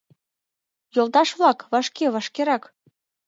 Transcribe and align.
—Йолташ-влак, 0.95 1.59
вашке, 1.71 2.05
вашкерак! 2.13 2.63